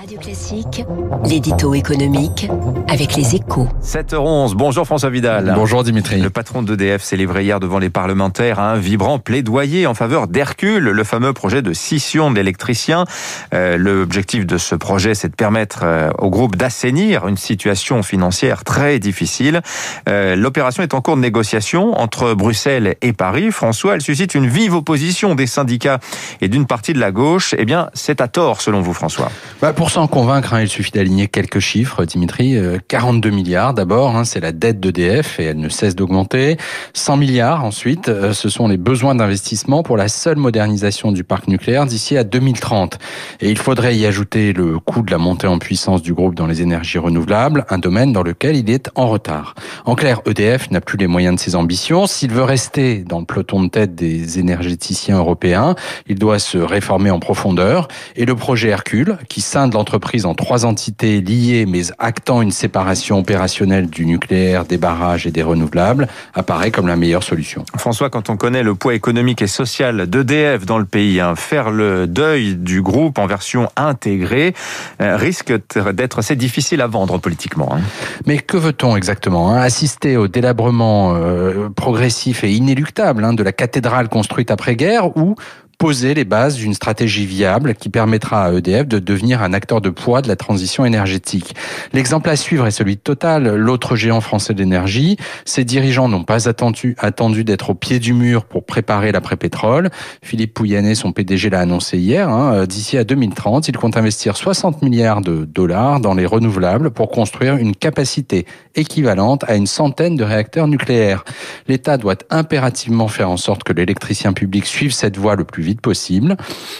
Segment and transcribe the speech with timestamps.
[0.00, 0.82] Radio Classique,
[1.26, 2.48] l'édito économique
[2.88, 3.68] avec les échos.
[3.84, 5.52] 7h11, bonjour François Vidal.
[5.54, 6.22] Bonjour Dimitri.
[6.22, 10.26] Le patron d'EDF s'est livré hier devant les parlementaires à un vibrant plaidoyer en faveur
[10.26, 13.04] d'Hercule, le fameux projet de scission d'électriciens.
[13.52, 18.64] Euh, L'objectif de ce projet, c'est de permettre euh, au groupe d'assainir une situation financière
[18.64, 19.60] très difficile.
[20.08, 23.50] Euh, L'opération est en cours de négociation entre Bruxelles et Paris.
[23.50, 26.00] François, elle suscite une vive opposition des syndicats
[26.40, 27.54] et d'une partie de la gauche.
[27.58, 29.30] Eh bien, c'est à tort selon vous François
[29.60, 32.56] bah Pour s'en convaincre, hein, il suffit d'aligner quelques chiffres, Dimitri.
[32.86, 36.58] 42 euh, milliards d'abord, hein, c'est la dette d'EDF et elle ne cesse d'augmenter.
[36.94, 41.48] 100 milliards ensuite, euh, ce sont les besoins d'investissement pour la seule modernisation du parc
[41.48, 42.98] nucléaire d'ici à 2030.
[43.40, 46.46] Et il faudrait y ajouter le coût de la montée en puissance du groupe dans
[46.46, 49.56] les énergies renouvelables, un domaine dans lequel il est en retard.
[49.86, 52.06] En clair, EDF n'a plus les moyens de ses ambitions.
[52.06, 55.74] S'il veut rester dans le peloton de tête des énergéticiens européens,
[56.06, 57.88] il doit se réformer en profondeur.
[58.14, 63.18] Et le projet Hercule, qui scinde l'entreprise en trois entités liées mais actant une séparation
[63.18, 67.64] opérationnelle du nucléaire, des barrages et des renouvelables, apparaît comme la meilleure solution.
[67.78, 71.70] François, quand on connaît le poids économique et social d'EDF dans le pays, hein, faire
[71.70, 74.52] le deuil du groupe en version intégrée
[75.00, 75.54] euh, risque
[75.94, 77.74] d'être assez difficile à vendre politiquement.
[77.74, 77.80] Hein.
[78.26, 79.62] Mais que veut-on exactement hein?
[79.62, 85.36] Assister au délabrement euh, progressif et inéluctable de la cathédrale construite après-guerre ou
[85.80, 89.88] poser les bases d'une stratégie viable qui permettra à EDF de devenir un acteur de
[89.88, 91.54] poids de la transition énergétique.
[91.94, 95.16] L'exemple à suivre est celui de Total, l'autre géant français d'énergie.
[95.46, 99.88] Ses dirigeants n'ont pas attendu, attendu d'être au pied du mur pour préparer l'après-pétrole.
[100.22, 102.28] Philippe Pouyanné, son PDG, l'a annoncé hier.
[102.28, 102.66] Hein.
[102.66, 107.56] D'ici à 2030, il compte investir 60 milliards de dollars dans les renouvelables pour construire
[107.56, 111.24] une capacité équivalente à une centaine de réacteurs nucléaires.
[111.68, 115.80] L'État doit impérativement faire en sorte que l'électricien public suive cette voie le plus vite
[115.80, 116.36] possible.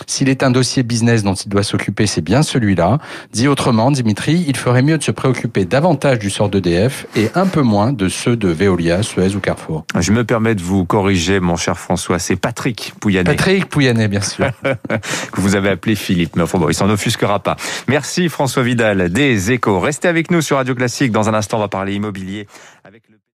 [0.06, 2.98] S'il est un dossier business dont il doit s'occuper, c'est bien celui-là.
[3.32, 7.46] Dit autrement, Dimitri, il ferait mieux de se préoccuper davantage du sort d'EDF et un
[7.46, 9.84] peu moins de ceux de Veolia, Suez ou Carrefour.
[9.98, 13.30] Je me permets de vous corriger, mon cher François, c'est Patrick Pouyanné.
[13.30, 14.50] Patrick Pouyanné, bien sûr.
[14.62, 17.56] que vous avez appelé Philippe, mais enfin bon, il s'en offusquera pas.
[17.86, 19.78] Merci François Vidal des Échos.
[19.78, 21.12] Restez avec nous sur Radio Classique.
[21.12, 22.46] Dans un instant, on va parler immobilier
[22.84, 23.02] avec